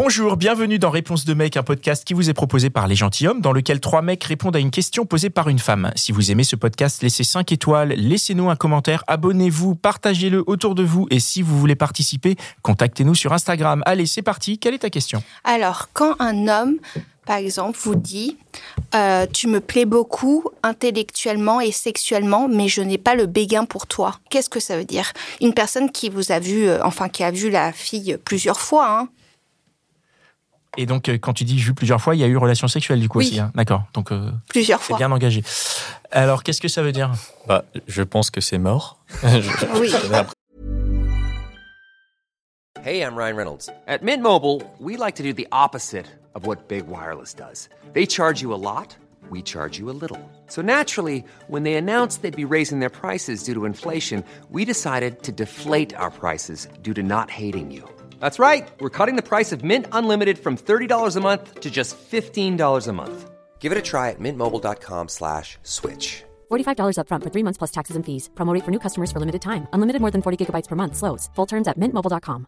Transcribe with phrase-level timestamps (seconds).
[0.00, 3.40] Bonjour, bienvenue dans Réponse de mec, un podcast qui vous est proposé par Les Gentilhommes,
[3.40, 5.90] dans lequel trois mecs répondent à une question posée par une femme.
[5.96, 10.84] Si vous aimez ce podcast, laissez 5 étoiles, laissez-nous un commentaire, abonnez-vous, partagez-le autour de
[10.84, 13.82] vous et si vous voulez participer, contactez-nous sur Instagram.
[13.86, 15.20] Allez, c'est parti, quelle est ta question?
[15.42, 16.76] Alors, quand un homme,
[17.26, 18.36] par exemple, vous dit
[18.94, 23.88] euh, Tu me plais beaucoup intellectuellement et sexuellement, mais je n'ai pas le béguin pour
[23.88, 24.14] toi.
[24.30, 25.12] Qu'est-ce que ça veut dire?
[25.40, 28.88] Une personne qui vous a vu, euh, enfin, qui a vu la fille plusieurs fois,
[28.88, 29.08] hein,
[30.76, 33.00] Et donc, euh, quand tu dis vu plusieurs fois, il y a eu relation sexuelle
[33.00, 33.26] du coup Oui.
[33.26, 33.40] aussi.
[33.40, 34.96] hein D'accord, donc euh, plusieurs c'est fois.
[34.98, 35.42] bien engagé.
[36.12, 37.10] Alors, qu'est-ce que ça veut dire?
[37.46, 38.98] Bah, je pense que c'est mort.
[39.22, 39.92] Je- Oui.
[42.84, 43.68] Hey, I'm Ryan Reynolds.
[43.88, 47.68] At Mint Mobile, we like to do the opposite of what Big Wireless does.
[47.92, 48.96] They charge you a lot,
[49.30, 50.18] we charge you a little.
[50.46, 55.22] So naturally, when they announced they'd be raising their prices due to inflation, we decided
[55.24, 57.82] to deflate our prices due to not hating you.
[58.20, 58.66] That's right.
[58.80, 62.92] We're cutting the price of Mint Unlimited from $30 a month to just $15 a
[62.92, 63.30] month.
[63.60, 66.24] Give it a try at mintmobile.com slash switch.
[66.50, 68.30] $45 upfront for three months plus taxes and fees.
[68.34, 69.66] Promote for new customers for limited time.
[69.74, 70.96] Unlimited more than 40 gigabytes per month.
[70.96, 71.28] Slows.
[71.36, 72.46] Full terms at mintmobile.com.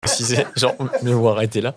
[0.00, 1.74] préciser, genre, mieux vaut arrêter là.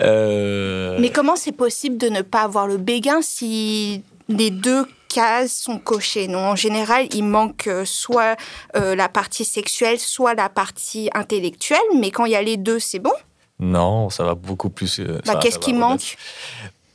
[0.00, 5.52] Euh, Mais comment c'est possible de ne pas avoir le béguin si les deux cases
[5.52, 8.36] sont cochées Non, en général, il manque euh, soit
[8.76, 12.78] euh, la partie sexuelle, soit la partie intellectuelle, mais quand il y a les deux,
[12.78, 13.12] c'est bon?
[13.58, 15.00] Non, ça va beaucoup plus.
[15.00, 16.16] euh, Bah, Qu'est-ce qui manque?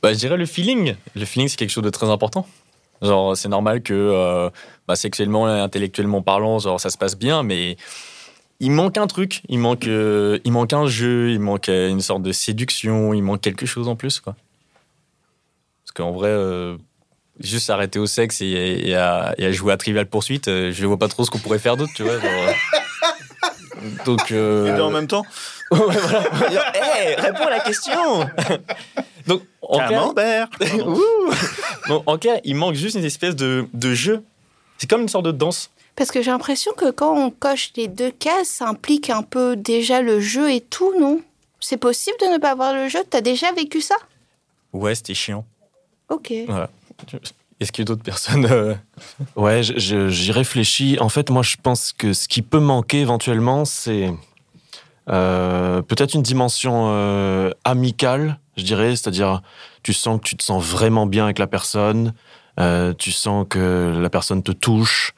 [0.02, 0.94] Bah, Je dirais le feeling.
[1.14, 2.46] Le feeling, c'est quelque chose de très important.
[3.02, 4.50] Genre, c'est normal que euh,
[4.88, 7.76] bah, sexuellement et intellectuellement parlant, genre, ça se passe bien, mais
[8.58, 9.42] il manque un truc.
[9.48, 13.42] Il manque, euh, il manque un jeu, il manque une sorte de séduction, il manque
[13.42, 14.18] quelque chose en plus.
[14.20, 14.34] Quoi.
[15.84, 16.76] Parce qu'en vrai, euh,
[17.40, 18.44] juste s'arrêter au sexe et,
[18.88, 21.38] et à, et à jouer à Trivial Poursuite, euh, je vois pas trop ce qu'on
[21.38, 22.18] pourrait faire d'autre, tu vois.
[22.18, 22.52] genre, euh.
[24.04, 24.32] Donc.
[24.32, 25.24] euh, Et en même temps,
[25.70, 26.72] Ouais, voilà.
[26.76, 28.28] Hey, réponds à la question.
[29.26, 30.48] Donc, en clair, Camembert
[30.86, 31.30] Ouh.
[31.88, 34.22] Donc, en clair, il manque juste une espèce de, de jeu.
[34.78, 35.70] C'est comme une sorte de danse.
[35.96, 39.56] Parce que j'ai l'impression que quand on coche les deux cases, ça implique un peu
[39.56, 41.20] déjà le jeu et tout, non?
[41.58, 43.00] C'est possible de ne pas avoir le jeu?
[43.10, 43.96] T'as déjà vécu ça?
[44.72, 45.44] Ouais, c'était chiant.
[46.10, 46.32] Ok.
[46.46, 46.70] Voilà.
[47.58, 48.74] Est-ce qu'il y a d'autres personnes euh,
[49.36, 50.98] Ouais, j'y réfléchis.
[51.00, 54.12] En fait, moi, je pense que ce qui peut manquer éventuellement, c'est
[55.08, 58.90] euh, peut-être une dimension euh, amicale, je dirais.
[58.90, 59.42] C'est-à-dire,
[59.82, 62.12] tu sens que tu te sens vraiment bien avec la personne,
[62.98, 65.14] tu sens que la personne te touche.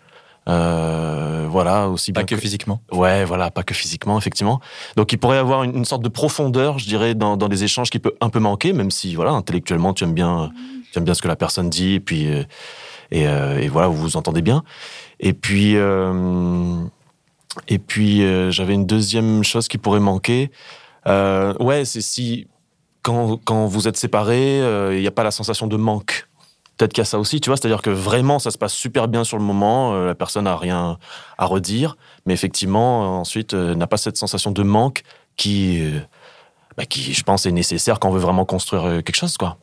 [0.46, 2.82] voilà, aussi Pas bien que physiquement.
[2.92, 4.60] Ouais, voilà, pas que physiquement, effectivement.
[4.96, 7.64] Donc, il pourrait y avoir une, une sorte de profondeur, je dirais, dans, dans des
[7.64, 10.52] échanges qui peut un peu manquer, même si, voilà, intellectuellement, tu aimes bien,
[10.96, 12.44] aimes bien ce que la personne dit, et puis, euh,
[13.14, 14.64] euh, et voilà, vous vous entendez bien.
[15.20, 16.84] Et puis, euh,
[17.66, 20.50] et puis, j'avais une deuxième chose qui pourrait manquer.
[21.06, 22.46] Ouais, c'est si
[23.02, 24.58] quand, quand vous êtes séparés,
[24.94, 26.28] il n'y a pas la sensation de manque.
[26.76, 29.08] Peut-être qu'il y a ça aussi, tu vois, c'est-à-dire que vraiment ça se passe super
[29.08, 30.96] bien sur le moment, la personne n'a rien
[31.36, 35.02] à redire, mais effectivement, ensuite, euh, n'a pas cette sensation de manque
[35.36, 35.82] qui,
[36.76, 39.58] bah, qui, je pense, est nécessaire quand on veut vraiment construire quelque chose, quoi.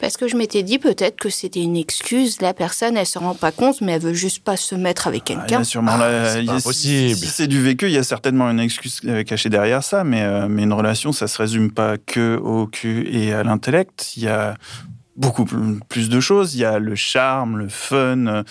[0.00, 2.40] Parce que je m'étais dit peut-être que c'était une excuse.
[2.40, 5.22] La personne, elle se rend pas compte, mais elle veut juste pas se mettre avec
[5.26, 5.60] Ah, quelqu'un.
[5.60, 7.14] a sûrement c'est a- pas si- possible.
[7.16, 10.22] Si, c'est du vécu, il y a certainement une excuse euh, cachée derrière ça, mais,
[10.22, 14.16] euh, mais une relation, ça se résume pas que au cul et à l'intellect.
[14.16, 14.54] Il y a
[15.16, 16.54] beaucoup pl- plus de choses.
[16.54, 18.26] Il y a le charme, le fun.
[18.26, 18.42] euh,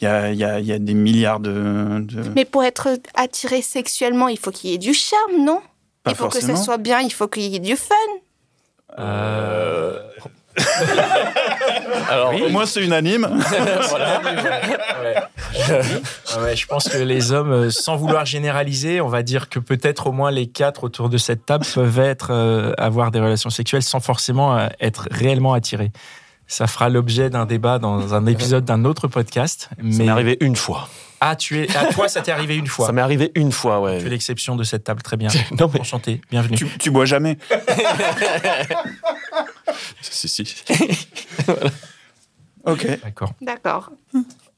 [0.00, 2.00] Il y a, il y a, il y a des milliards de.
[2.00, 5.60] de- Mais pour être attiré sexuellement, il faut qu'il y ait du charme, non?
[6.04, 6.56] Pas Il faut que forcément.
[6.56, 7.94] ça soit bien, il faut qu'il y ait du fun.
[8.98, 9.71] Euh,
[12.10, 13.28] Alors, Au moins, c'est unanime.
[13.88, 14.20] Voilà.
[14.22, 15.14] Ouais.
[16.34, 19.58] Ah ouais, je pense que les hommes, euh, sans vouloir généraliser, on va dire que
[19.58, 23.50] peut-être au moins les quatre autour de cette table peuvent être euh, avoir des relations
[23.50, 25.92] sexuelles sans forcément euh, être réellement attirés.
[26.46, 29.68] Ça fera l'objet d'un débat dans un épisode d'un autre podcast.
[29.70, 30.88] Ça Mais m'est arrivé une fois.
[31.20, 32.86] ah, tu es, à toi, ça t'est arrivé une fois.
[32.86, 33.98] Ça m'est arrivé une fois, ouais.
[34.00, 35.28] Tu es l'exception de cette table, très bien.
[35.58, 36.56] Non, mais Enchanté, bienvenue.
[36.56, 37.38] tu, tu bois jamais.
[40.02, 40.44] Si, si.
[42.64, 42.86] Ok.
[43.02, 43.32] D'accord.
[43.40, 43.90] D'accord.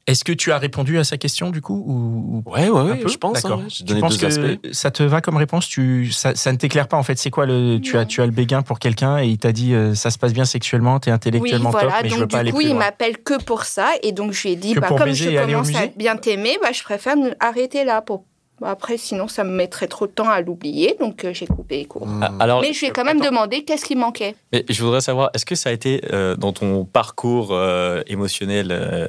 [0.07, 2.85] Est-ce que tu as répondu à sa question du coup ou, ou Ouais, ouais, un
[2.91, 3.41] ouais, peu je pense.
[3.41, 3.59] D'accord.
[3.59, 3.69] hein, ouais.
[3.69, 4.67] J'ai Tu penses que aspects.
[4.71, 5.67] ça te va comme réponse?
[5.67, 7.17] Tu, ça, ça ne t'éclaire pas en fait.
[7.17, 9.73] C'est quoi le tu as tu as le béguin pour quelqu'un et il t'a dit
[9.73, 12.07] euh, ça se passe bien sexuellement, t'es Oui, intellectuellement top, voilà.
[12.07, 13.89] je veux Donc, pas aller du coup, il m'appelle que pour ça.
[14.03, 16.83] Et donc, je lui ai dit, bah, comme je commence à bien t'aimer, bah, je
[16.83, 18.03] préfère arrêter là.
[18.03, 18.25] Pour...
[18.59, 20.95] bah, Après, sinon, ça me mettrait trop de temps à l'oublier.
[20.99, 22.07] Donc, euh, j'ai coupé les cours.
[22.21, 24.35] Ah, alors, Mais je lui ai quand même demandé qu'est-ce qui manquait.
[24.51, 28.69] mais je voudrais savoir, est-ce que ça a été euh, dans ton parcours euh, émotionnel
[28.71, 29.07] euh,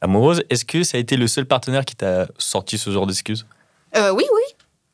[0.00, 3.46] amoureuse, est-ce que ça a été le seul partenaire qui t'a sorti ce genre d'excuses?
[3.96, 4.42] Euh, oui, oui.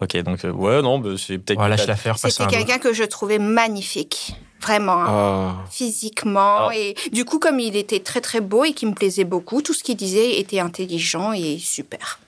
[0.00, 1.58] Ok, donc euh, ouais, non, bah, c'est peut-être.
[1.58, 4.34] Voilà, que je t'as- la faire passer C'était un quelqu'un que je trouvais magnifique.
[4.60, 4.93] Vraiment.
[5.04, 5.06] hein.
[5.08, 5.64] Ah.
[5.70, 6.56] physiquement.
[6.56, 9.60] Alors- Et du coup, comme il était très très beau et qui me plaisait beaucoup,
[9.60, 12.20] tout ce qu'il disait était intelligent et super.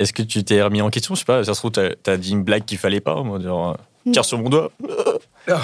[0.00, 1.14] Est-ce que tu t'es remis en question?
[1.14, 3.38] Je sais pas, ça se trouve, t'as as dit une blague qu'il fallait pas, moi,
[3.38, 3.76] genre,
[4.06, 4.70] euh, tire sur mon doigt.
[4.80, 5.58] Bon,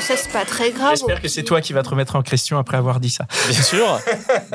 [0.00, 0.90] ça, c'est pas très grave.
[0.90, 3.26] J'espère que c'est toi qui vas te remettre en question après avoir dit ça.
[3.48, 3.98] Bien sûr,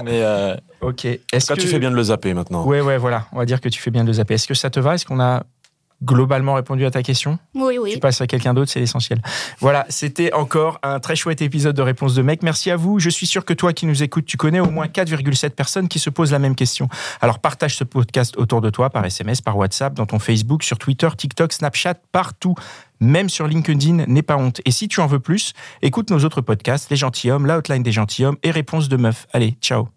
[0.03, 1.05] mais euh, Ok.
[1.05, 2.63] En Est-ce tout cas, que tu fais bien de le zapper maintenant.
[2.65, 3.27] Ouais, ouais, voilà.
[3.33, 4.35] On va dire que tu fais bien de le zapper.
[4.35, 4.95] Est-ce que ça te va?
[4.95, 5.43] Est-ce qu'on a
[6.03, 7.97] globalement répondu à ta question Oui, Tu oui.
[7.97, 9.21] passes à quelqu'un d'autre, c'est l'essentiel.
[9.59, 12.43] Voilà, c'était encore un très chouette épisode de Réponse de mec.
[12.43, 12.99] Merci à vous.
[12.99, 15.99] Je suis sûr que toi qui nous écoutes, tu connais au moins 4,7 personnes qui
[15.99, 16.87] se posent la même question.
[17.21, 20.77] Alors partage ce podcast autour de toi par SMS, par WhatsApp, dans ton Facebook, sur
[20.77, 22.55] Twitter, TikTok, Snapchat, partout.
[22.99, 24.61] Même sur LinkedIn, n'aie pas honte.
[24.65, 27.91] Et si tu en veux plus, écoute nos autres podcasts, Les Gentilhommes, La Hotline des
[27.91, 29.27] Gentilhommes et Réponse de Meuf.
[29.33, 29.96] Allez, ciao.